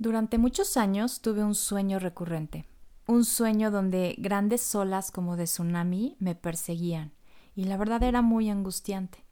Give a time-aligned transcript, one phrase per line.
[0.00, 2.64] Durante muchos años tuve un sueño recurrente,
[3.06, 7.12] un sueño donde grandes olas como de tsunami me perseguían,
[7.54, 9.26] y la verdad era muy angustiante.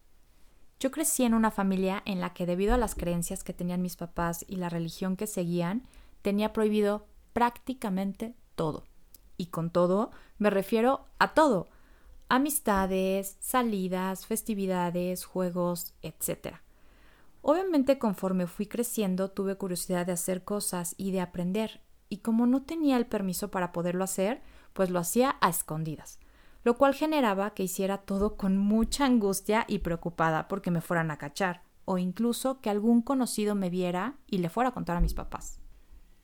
[0.79, 3.97] Yo crecí en una familia en la que debido a las creencias que tenían mis
[3.97, 5.85] papás y la religión que seguían,
[6.21, 8.85] tenía prohibido prácticamente todo.
[9.39, 11.71] Y con todo me refiero a todo.
[12.29, 16.57] Amistades, salidas, festividades, juegos, etc.
[17.43, 22.63] Obviamente conforme fui creciendo tuve curiosidad de hacer cosas y de aprender, y como no
[22.63, 24.43] tenía el permiso para poderlo hacer,
[24.73, 26.19] pues lo hacía a escondidas,
[26.65, 31.19] lo cual generaba que hiciera todo con mucha angustia y preocupada porque me fueran a
[31.19, 35.15] cachar, o incluso que algún conocido me viera y le fuera a contar a mis
[35.15, 35.61] papás.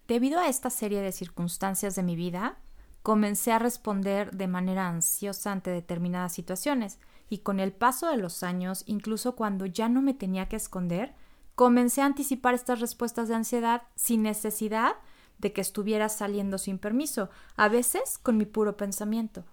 [0.06, 2.58] Debido a esta serie de circunstancias de mi vida,
[3.02, 8.42] comencé a responder de manera ansiosa ante determinadas situaciones, y con el paso de los
[8.42, 11.14] años, incluso cuando ya no me tenía que esconder,
[11.54, 14.96] comencé a anticipar estas respuestas de ansiedad sin necesidad
[15.38, 19.44] de que estuviera saliendo sin permiso, a veces con mi puro pensamiento.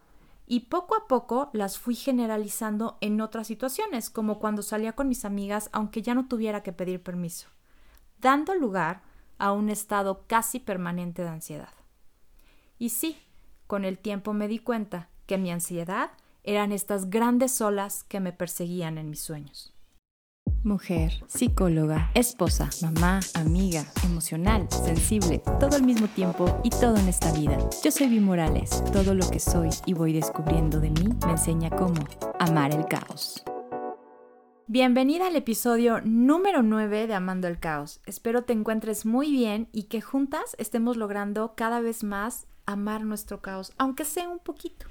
[0.48, 5.26] Y poco a poco las fui generalizando en otras situaciones, como cuando salía con mis
[5.26, 7.48] amigas aunque ya no tuviera que pedir permiso,
[8.20, 9.02] dando lugar
[9.38, 11.74] a un estado casi permanente de ansiedad.
[12.78, 13.18] Y sí,
[13.68, 16.12] con el tiempo me di cuenta que mi ansiedad
[16.44, 19.74] eran estas grandes olas que me perseguían en mis sueños.
[20.64, 27.32] Mujer, psicóloga, esposa, mamá, amiga, emocional, sensible, todo al mismo tiempo y todo en esta
[27.34, 27.58] vida.
[27.84, 28.84] Yo soy Vi Morales.
[28.94, 32.04] Todo lo que soy y voy descubriendo de mí me enseña cómo
[32.40, 33.44] amar el caos.
[34.68, 38.00] Bienvenida al episodio número 9 de Amando el Caos.
[38.06, 43.42] Espero te encuentres muy bien y que juntas estemos logrando cada vez más amar nuestro
[43.42, 44.86] caos, aunque sea un poquito.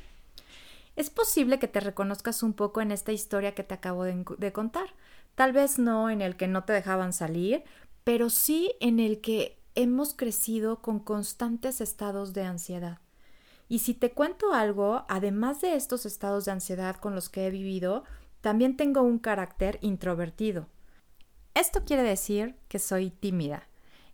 [1.00, 4.94] Es posible que te reconozcas un poco en esta historia que te acabo de, contar.
[5.34, 7.64] Tal vez no en el que no te dejaban salir,
[8.04, 12.98] pero sí en el que hemos crecido con constantes estados de ansiedad.
[13.66, 17.50] Y si te cuento algo, además de estos estados de ansiedad con los que he
[17.50, 18.04] vivido,
[18.42, 20.66] también tengo un carácter introvertido.
[21.54, 23.68] Esto quiere decir que soy tímida.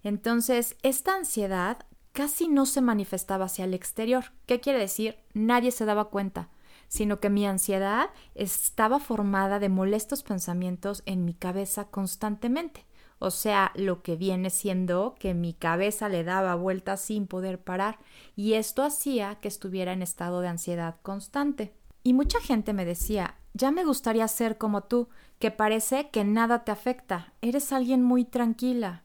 [0.05, 1.79] Entonces, esta ansiedad
[2.13, 4.27] casi no se manifestaba hacia el exterior.
[4.47, 5.17] ¿Qué quiere decir?
[5.35, 6.49] Nadie se daba cuenta
[6.89, 12.87] sino que mi ansiedad estaba formada de molestos pensamientos en mi cabeza constantemente.
[13.19, 17.99] O sea, lo que viene siendo que mi cabeza le daba vueltas sin poder parar,
[18.35, 21.73] y esto hacía que estuviera en estado de ansiedad constante.
[22.03, 25.09] Y mucha gente me decía, ya me gustaría ser como tú,
[25.39, 29.03] que parece que nada te afecta, eres alguien muy tranquila.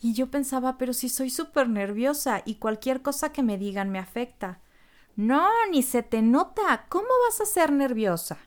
[0.00, 4.00] Y yo pensaba, pero si soy súper nerviosa y cualquier cosa que me digan me
[4.00, 4.60] afecta.
[5.16, 6.86] No, ni se te nota.
[6.88, 8.38] ¿Cómo vas a ser nerviosa?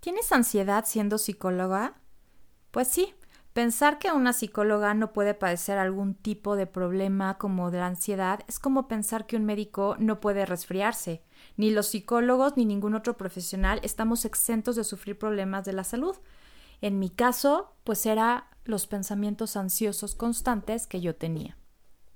[0.00, 1.94] ¿Tienes ansiedad siendo psicóloga?
[2.72, 3.14] Pues sí,
[3.52, 8.40] pensar que una psicóloga no puede padecer algún tipo de problema como de la ansiedad
[8.48, 11.22] es como pensar que un médico no puede resfriarse.
[11.56, 16.16] Ni los psicólogos ni ningún otro profesional estamos exentos de sufrir problemas de la salud.
[16.80, 21.59] En mi caso, pues era los pensamientos ansiosos constantes que yo tenía.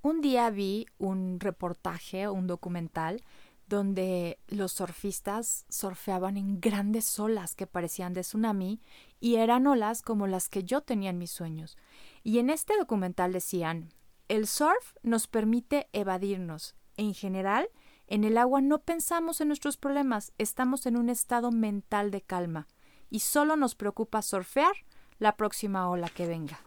[0.05, 3.25] Un día vi un reportaje, un documental,
[3.67, 8.83] donde los surfistas surfeaban en grandes olas que parecían de tsunami
[9.19, 11.79] y eran olas como las que yo tenía en mis sueños.
[12.23, 13.95] Y en este documental decían,
[14.29, 16.75] el surf nos permite evadirnos.
[16.99, 17.71] En general,
[18.07, 22.69] en el agua no pensamos en nuestros problemas, estamos en un estado mental de calma
[23.09, 24.75] y solo nos preocupa surfear
[25.19, 26.61] la próxima ola que venga.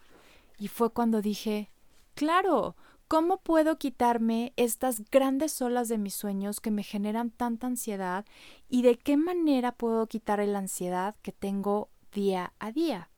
[0.57, 1.69] Y fue cuando dije,
[2.15, 2.75] claro,
[3.07, 8.25] ¿Cómo puedo quitarme estas grandes olas de mis sueños que me generan tanta ansiedad
[8.67, 13.09] y de qué manera puedo quitar la ansiedad que tengo día a día?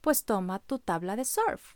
[0.00, 1.74] Pues toma tu tabla de surf.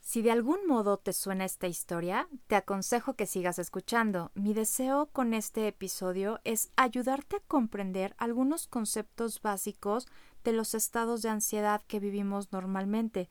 [0.00, 4.30] Si de algún modo te suena esta historia, te aconsejo que sigas escuchando.
[4.34, 10.06] Mi deseo con este episodio es ayudarte a comprender algunos conceptos básicos
[10.44, 13.28] de los estados de ansiedad que vivimos normalmente,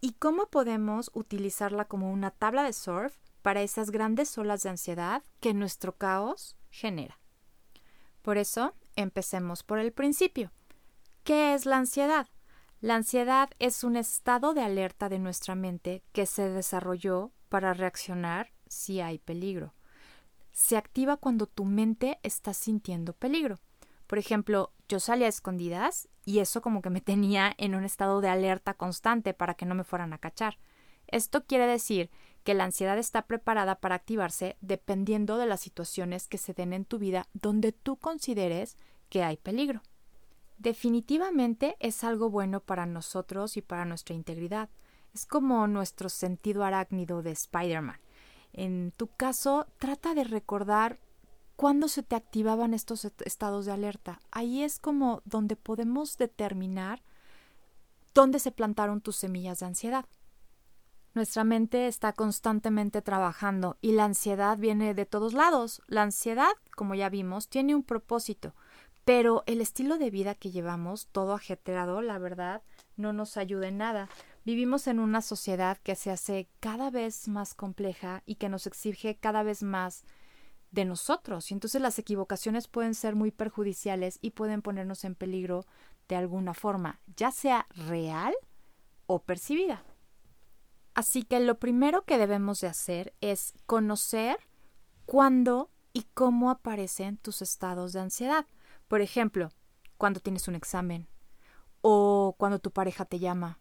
[0.00, 5.22] ¿Y cómo podemos utilizarla como una tabla de surf para esas grandes olas de ansiedad
[5.40, 7.18] que nuestro caos genera?
[8.22, 10.52] Por eso, empecemos por el principio.
[11.22, 12.28] ¿Qué es la ansiedad?
[12.80, 18.52] La ansiedad es un estado de alerta de nuestra mente que se desarrolló para reaccionar
[18.68, 19.74] si hay peligro.
[20.52, 23.58] Se activa cuando tu mente está sintiendo peligro.
[24.06, 28.20] Por ejemplo, yo salía a escondidas y eso como que me tenía en un estado
[28.20, 30.58] de alerta constante para que no me fueran a cachar.
[31.08, 32.08] Esto quiere decir
[32.44, 36.84] que la ansiedad está preparada para activarse dependiendo de las situaciones que se den en
[36.84, 38.76] tu vida donde tú consideres
[39.08, 39.82] que hay peligro.
[40.56, 44.68] Definitivamente es algo bueno para nosotros y para nuestra integridad.
[45.12, 47.98] Es como nuestro sentido arácnido de Spider-Man.
[48.52, 51.00] En tu caso, trata de recordar
[51.60, 54.22] cuándo se te activaban estos estados de alerta.
[54.30, 57.02] Ahí es como donde podemos determinar
[58.14, 60.06] dónde se plantaron tus semillas de ansiedad.
[61.12, 65.82] Nuestra mente está constantemente trabajando y la ansiedad viene de todos lados.
[65.86, 68.54] La ansiedad, como ya vimos, tiene un propósito,
[69.04, 72.62] pero el estilo de vida que llevamos, todo ajetreado, la verdad,
[72.96, 74.08] no nos ayuda en nada.
[74.46, 79.16] Vivimos en una sociedad que se hace cada vez más compleja y que nos exige
[79.16, 80.06] cada vez más
[80.70, 81.50] de nosotros.
[81.50, 85.66] Y entonces las equivocaciones pueden ser muy perjudiciales y pueden ponernos en peligro
[86.08, 88.34] de alguna forma, ya sea real
[89.06, 89.84] o percibida.
[90.94, 94.38] Así que lo primero que debemos de hacer es conocer
[95.06, 98.46] cuándo y cómo aparecen tus estados de ansiedad.
[98.88, 99.50] Por ejemplo,
[99.96, 101.08] cuando tienes un examen,
[101.80, 103.60] o cuando tu pareja te llama,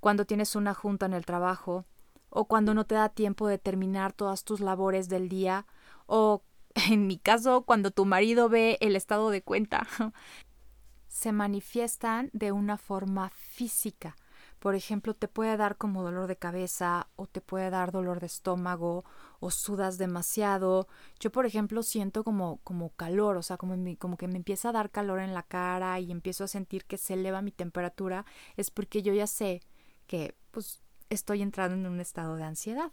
[0.00, 1.84] cuando tienes una junta en el trabajo,
[2.30, 5.66] o cuando no te da tiempo de terminar todas tus labores del día,
[6.06, 6.42] o
[6.74, 9.86] en mi caso, cuando tu marido ve el estado de cuenta.
[11.08, 14.16] Se manifiestan de una forma física.
[14.60, 18.26] Por ejemplo, te puede dar como dolor de cabeza o te puede dar dolor de
[18.26, 19.04] estómago
[19.40, 20.86] o sudas demasiado.
[21.18, 24.72] Yo, por ejemplo, siento como, como calor, o sea, como, como que me empieza a
[24.72, 28.26] dar calor en la cara y empiezo a sentir que se eleva mi temperatura.
[28.56, 29.62] Es porque yo ya sé
[30.06, 32.92] que pues estoy entrando en un estado de ansiedad.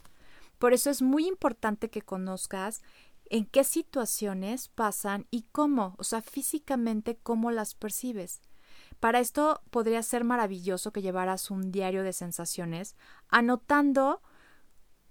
[0.58, 2.82] Por eso es muy importante que conozcas
[3.30, 8.42] en qué situaciones pasan y cómo, o sea, físicamente cómo las percibes.
[9.00, 12.96] Para esto podría ser maravilloso que llevaras un diario de sensaciones,
[13.28, 14.22] anotando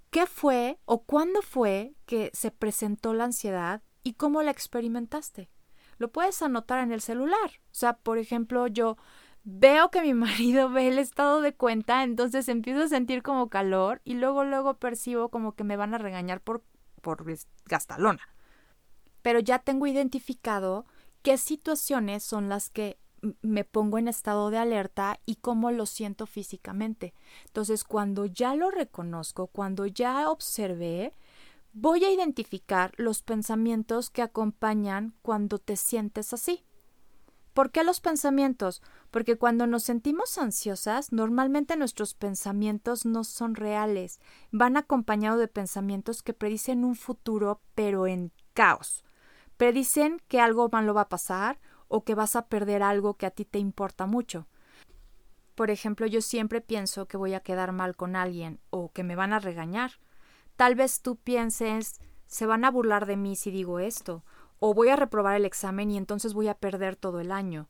[0.10, 5.50] qué fue o cuándo fue que se presentó la ansiedad y cómo la experimentaste.
[5.98, 7.62] Lo puedes anotar en el celular.
[7.72, 8.98] O sea, por ejemplo, yo
[9.44, 14.02] veo que mi marido ve el estado de cuenta, entonces empiezo a sentir como calor
[14.04, 16.63] y luego luego percibo como que me van a regañar por
[17.07, 17.24] por
[17.63, 18.27] gastalona.
[19.21, 20.86] Pero ya tengo identificado
[21.21, 23.00] qué situaciones son las que
[23.42, 27.13] me pongo en estado de alerta y cómo lo siento físicamente.
[27.45, 31.13] Entonces, cuando ya lo reconozco, cuando ya observé,
[31.71, 36.65] voy a identificar los pensamientos que acompañan cuando te sientes así.
[37.57, 38.83] ¿Por qué los pensamientos?
[39.09, 44.19] Porque cuando nos sentimos ansiosas, normalmente nuestros pensamientos no son reales,
[44.51, 49.04] van acompañados de pensamientos que predicen un futuro, pero en caos.
[49.57, 53.31] Predicen que algo malo va a pasar o que vas a perder algo que a
[53.31, 54.45] ti te importa mucho.
[55.56, 59.15] Por ejemplo, yo siempre pienso que voy a quedar mal con alguien o que me
[59.15, 59.94] van a regañar.
[60.57, 64.24] Tal vez tú pienses se van a burlar de mí si digo esto,
[64.59, 67.69] o voy a reprobar el examen y entonces voy a perder todo el año.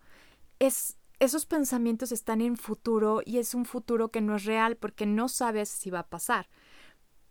[0.59, 5.07] Es esos pensamientos están en futuro y es un futuro que no es real porque
[5.07, 6.47] no sabes si va a pasar.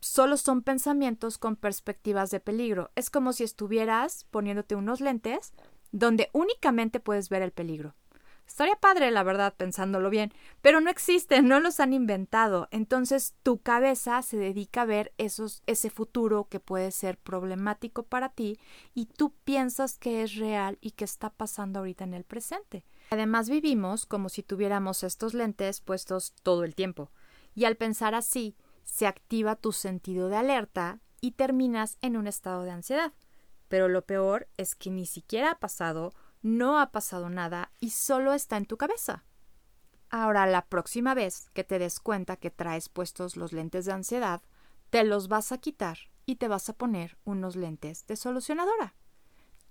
[0.01, 2.91] Solo son pensamientos con perspectivas de peligro.
[2.97, 5.53] Es como si estuvieras poniéndote unos lentes
[5.93, 7.95] donde únicamente puedes ver el peligro.
[8.47, 10.33] Estaría padre, la verdad, pensándolo bien,
[10.63, 12.69] pero no existen, no los han inventado.
[12.71, 18.31] Entonces tu cabeza se dedica a ver esos, ese futuro que puede ser problemático para
[18.31, 18.59] ti
[18.95, 22.85] y tú piensas que es real y que está pasando ahorita en el presente.
[23.11, 27.11] Además vivimos como si tuviéramos estos lentes puestos todo el tiempo.
[27.55, 32.63] Y al pensar así, se activa tu sentido de alerta y terminas en un estado
[32.63, 33.13] de ansiedad.
[33.69, 36.15] Pero lo peor es que ni siquiera ha pasado
[36.47, 39.25] no ha pasado nada y solo está en tu cabeza.
[40.11, 44.41] Ahora, la próxima vez que te des cuenta que traes puestos los lentes de ansiedad,
[44.91, 48.95] te los vas a quitar y te vas a poner unos lentes de solucionadora.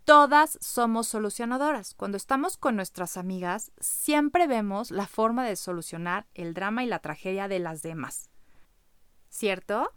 [0.03, 1.93] Todas somos solucionadoras.
[1.95, 6.99] Cuando estamos con nuestras amigas, siempre vemos la forma de solucionar el drama y la
[6.99, 8.29] tragedia de las demás.
[9.29, 9.93] ¿Cierto?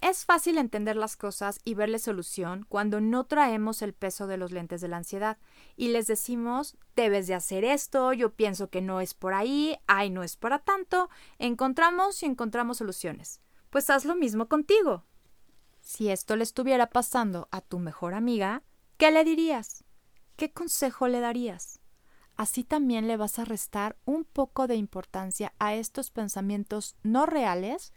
[0.00, 4.50] Es fácil entender las cosas y verle solución cuando no traemos el peso de los
[4.50, 5.36] lentes de la ansiedad
[5.76, 10.08] y les decimos debes de hacer esto, yo pienso que no es por ahí, ay
[10.08, 13.40] no es para tanto, encontramos y encontramos soluciones.
[13.68, 15.04] Pues haz lo mismo contigo.
[15.82, 18.62] Si esto le estuviera pasando a tu mejor amiga,
[18.96, 19.84] ¿qué le dirías?
[20.36, 21.80] ¿Qué consejo le darías?
[22.36, 27.92] Así también le vas a restar un poco de importancia a estos pensamientos no reales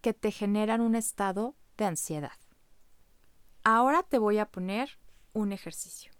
[0.00, 2.38] que te generan un estado de ansiedad.
[3.62, 4.98] Ahora te voy a poner
[5.32, 6.12] un ejercicio.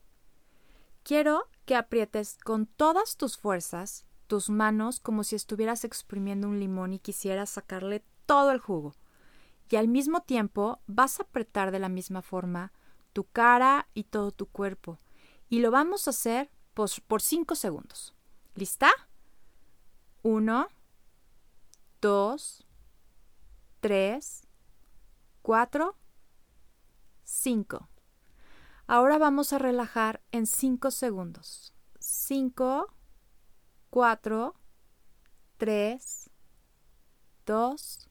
[1.02, 6.92] Quiero que aprietes con todas tus fuerzas tus manos como si estuvieras exprimiendo un limón
[6.92, 8.94] y quisieras sacarle todo el jugo.
[9.68, 12.72] Y al mismo tiempo vas a apretar de la misma forma
[13.12, 15.00] tu cara y todo tu cuerpo.
[15.48, 18.14] Y lo vamos a hacer por 5 segundos.
[18.54, 18.88] ¿Lista?
[20.22, 20.68] Uno,
[22.00, 22.64] dos,
[23.80, 24.42] 3,
[25.42, 25.96] 4,
[27.24, 27.88] 5.
[28.86, 31.74] Ahora vamos a relajar en 5 segundos.
[31.98, 32.92] 5,
[33.90, 34.54] 4,
[35.56, 36.30] 3,
[37.46, 38.10] 2,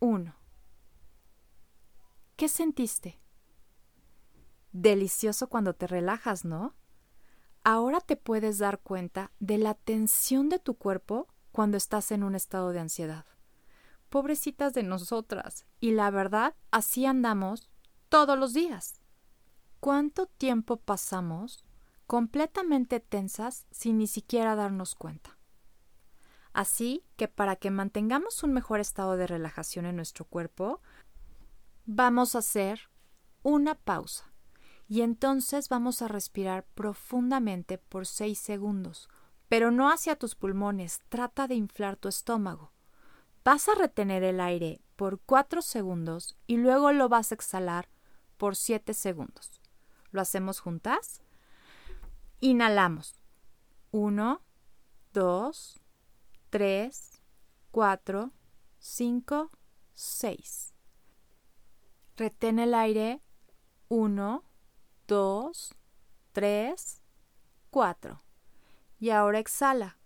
[0.00, 0.34] 1.
[2.36, 3.20] ¿Qué sentiste?
[4.72, 6.74] Delicioso cuando te relajas, ¿no?
[7.64, 12.34] Ahora te puedes dar cuenta de la tensión de tu cuerpo cuando estás en un
[12.34, 13.24] estado de ansiedad.
[14.12, 15.64] Pobrecitas de nosotras.
[15.80, 17.70] Y la verdad, así andamos
[18.10, 19.00] todos los días.
[19.80, 21.64] ¿Cuánto tiempo pasamos
[22.06, 25.38] completamente tensas sin ni siquiera darnos cuenta?
[26.52, 30.82] Así que para que mantengamos un mejor estado de relajación en nuestro cuerpo,
[31.86, 32.90] vamos a hacer
[33.42, 34.30] una pausa
[34.88, 39.08] y entonces vamos a respirar profundamente por 6 segundos,
[39.48, 42.71] pero no hacia tus pulmones, trata de inflar tu estómago.
[43.44, 47.88] Vas a retener el aire por 4 segundos y luego lo vas a exhalar
[48.36, 49.60] por 7 segundos.
[50.12, 51.22] ¿Lo hacemos juntas?
[52.38, 53.18] Inhalamos.
[53.90, 54.40] 1,
[55.12, 55.80] 2,
[56.50, 57.22] 3,
[57.72, 58.30] 4,
[58.78, 59.50] 5,
[59.94, 60.74] 6.
[62.16, 63.22] Retén el aire.
[63.88, 64.44] 1,
[65.08, 65.74] 2,
[66.32, 67.02] 3,
[67.70, 68.22] 4.
[69.00, 69.98] Y ahora exhala.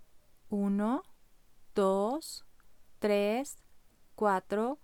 [0.48, 1.02] 1,
[1.74, 2.45] 2,
[2.98, 3.56] 3,
[4.14, 4.78] 4,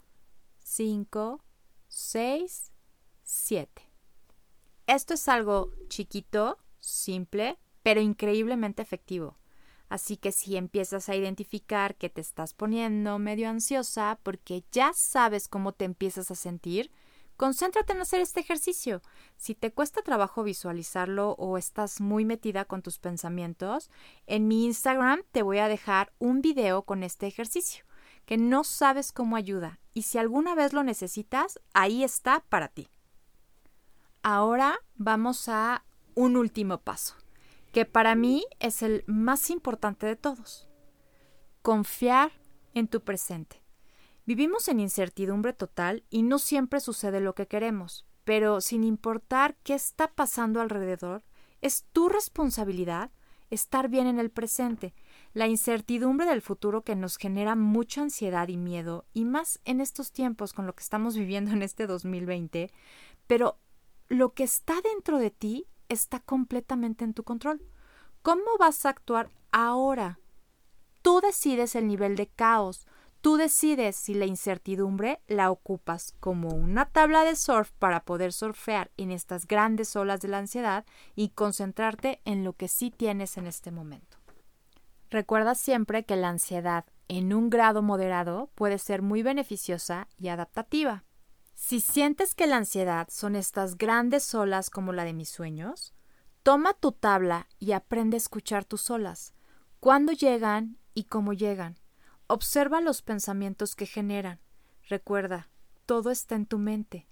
[0.59, 1.45] 5,
[1.89, 2.73] 6,
[3.23, 3.83] 7.
[4.87, 9.39] Esto es algo chiquito, simple, pero increíblemente efectivo.
[9.89, 15.49] Así que si empiezas a identificar que te estás poniendo medio ansiosa porque ya sabes
[15.49, 16.91] cómo te empiezas a sentir,
[17.37, 19.03] Concéntrate en hacer este ejercicio.
[19.37, 23.91] Si te cuesta trabajo visualizarlo o estás muy metida con tus pensamientos,
[24.27, 27.85] en mi Instagram te voy a dejar un video con este ejercicio,
[28.25, 32.89] que no sabes cómo ayuda, y si alguna vez lo necesitas, ahí está para ti.
[34.23, 37.17] Ahora vamos a un último paso,
[37.73, 40.69] que para mí es el más importante de todos.
[41.63, 42.33] Confiar
[42.75, 43.63] en tu presente.
[44.25, 49.75] Vivimos en incertidumbre total y no siempre sucede lo que queremos, pero sin importar qué
[49.75, 51.25] está pasando alrededor,
[51.61, 53.11] es tu responsabilidad
[53.51, 54.95] estar bien en el presente.
[55.33, 60.13] La incertidumbre del futuro que nos genera mucha ansiedad y miedo, y más en estos
[60.13, 62.71] tiempos con lo que estamos viviendo en este 2020,
[63.27, 63.59] pero
[64.09, 67.63] lo que está dentro de ti está completamente en tu control.
[68.23, 70.19] ¿Cómo vas a actuar ahora?
[71.01, 72.87] Tú decides el nivel de caos,
[73.23, 78.91] Tú decides si la incertidumbre la ocupas como una tabla de surf para poder surfear
[78.97, 80.85] en estas grandes olas de la ansiedad
[81.15, 84.12] y concentrarte en lo que sí tienes en este momento.
[85.13, 91.05] Recuerda siempre que la ansiedad en un grado moderado puede ser muy beneficiosa y adaptativa.
[91.53, 95.93] Si sientes que la ansiedad son estas grandes olas como la de mis sueños,
[96.43, 99.35] toma tu tabla y aprende a escuchar tus olas,
[99.81, 101.77] cuándo llegan y cómo llegan.
[102.27, 104.41] Observa los pensamientos que generan.
[104.89, 105.51] Recuerda,
[105.85, 107.07] todo está en tu mente.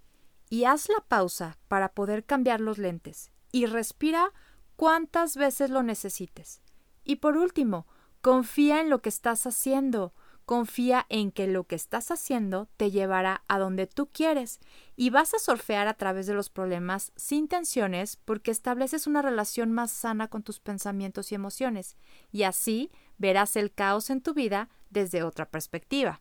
[0.48, 3.30] Y haz la pausa para poder cambiar los lentes.
[3.52, 4.32] Y respira
[4.76, 6.62] cuantas veces lo necesites.
[7.04, 7.86] Y por último,
[8.20, 10.12] confía en lo que estás haciendo.
[10.44, 14.58] Confía en que lo que estás haciendo te llevará a donde tú quieres
[14.96, 19.70] y vas a surfear a través de los problemas sin tensiones porque estableces una relación
[19.70, 21.96] más sana con tus pensamientos y emociones
[22.32, 26.20] y así verás el caos en tu vida desde otra perspectiva.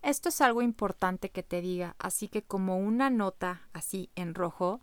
[0.00, 4.80] Esto es algo importante que te diga, así que como una nota así en rojo,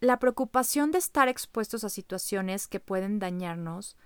[0.00, 3.96] la preocupación de estar expuestos a situaciones que pueden dañarnos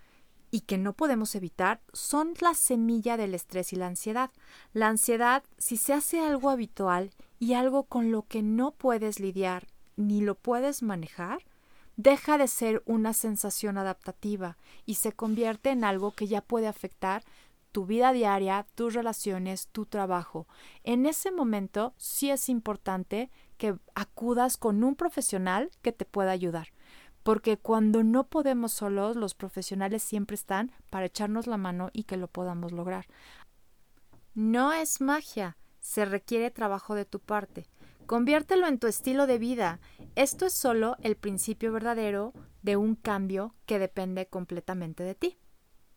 [0.55, 4.31] y que no podemos evitar son la semilla del estrés y la ansiedad.
[4.73, 9.67] La ansiedad, si se hace algo habitual y algo con lo que no puedes lidiar
[9.97, 11.45] ni lo puedes manejar,
[11.97, 14.57] deja de ser una sensación adaptativa
[14.87, 17.25] y se convierte en algo que ya puede afectar
[17.73, 20.47] tu vida diaria, tus relaciones, tu trabajo.
[20.85, 26.69] En ese momento sí es importante que acudas con un profesional que te pueda ayudar
[27.25, 32.19] porque cuando no podemos solos, los profesionales siempre están para echarnos la mano y que
[32.19, 33.07] lo podamos lograr.
[34.35, 37.67] No es magia, se requiere trabajo de tu parte.
[38.07, 39.81] Conviértelo en tu estilo de vida.
[40.17, 45.39] Esto es solo el principio verdadero de un cambio que depende completamente de ti,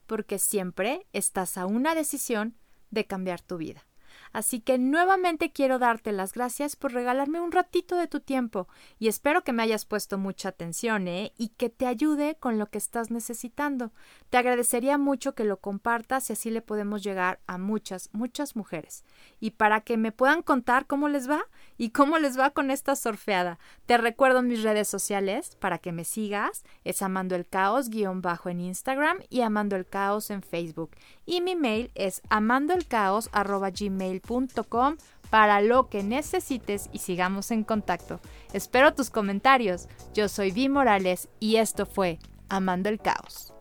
[0.05, 2.55] porque siempre estás a una decisión
[2.89, 3.85] de cambiar tu vida.
[4.33, 8.67] Así que nuevamente quiero darte las gracias por regalarme un ratito de tu tiempo
[8.99, 11.33] y espero que me hayas puesto mucha atención ¿eh?
[11.37, 13.91] y que te ayude con lo que estás necesitando.
[14.29, 19.03] Te agradecería mucho que lo compartas y así le podemos llegar a muchas, muchas mujeres.
[19.39, 21.45] Y para que me puedan contar cómo les va
[21.77, 23.59] y cómo les va con esta sorfeada.
[23.85, 26.63] Te recuerdo mis redes sociales para que me sigas.
[26.83, 30.91] Es Amando el Caos guion bajo en Instagram y Amando el Caos en Facebook.
[31.25, 33.29] Y mi mail es amandoelcaos
[35.29, 38.19] para lo que necesites y sigamos en contacto.
[38.53, 39.87] Espero tus comentarios.
[40.13, 42.19] Yo soy Vi Morales y esto fue
[42.49, 43.53] Amando el Caos.